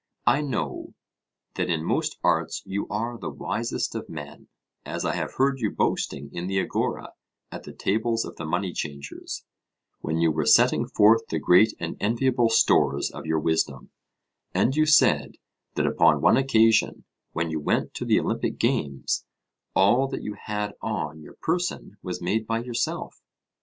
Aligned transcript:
I 0.25 0.41
know 0.41 0.95
that 1.53 1.69
in 1.69 1.83
most 1.83 2.17
arts 2.23 2.63
you 2.65 2.87
are 2.87 3.19
the 3.19 3.29
wisest 3.29 3.93
of 3.93 4.09
men, 4.09 4.47
as 4.83 5.05
I 5.05 5.13
have 5.13 5.35
heard 5.35 5.59
you 5.59 5.69
boasting 5.69 6.31
in 6.33 6.47
the 6.47 6.59
agora 6.59 7.09
at 7.51 7.65
the 7.65 7.71
tables 7.71 8.25
of 8.25 8.35
the 8.35 8.45
money 8.47 8.73
changers, 8.73 9.45
when 9.99 10.17
you 10.17 10.31
were 10.31 10.47
setting 10.47 10.87
forth 10.87 11.27
the 11.27 11.37
great 11.37 11.75
and 11.79 11.97
enviable 11.99 12.49
stores 12.49 13.11
of 13.11 13.27
your 13.27 13.39
wisdom; 13.39 13.91
and 14.55 14.75
you 14.75 14.87
said 14.87 15.35
that 15.75 15.85
upon 15.85 16.19
one 16.19 16.35
occasion, 16.35 17.03
when 17.33 17.51
you 17.51 17.59
went 17.59 17.93
to 17.93 18.03
the 18.03 18.19
Olympic 18.19 18.57
games, 18.57 19.25
all 19.75 20.07
that 20.07 20.23
you 20.23 20.33
had 20.33 20.73
on 20.81 21.21
your 21.21 21.35
person 21.35 21.97
was 22.01 22.23
made 22.23 22.47
by 22.47 22.57
yourself. 22.63 23.21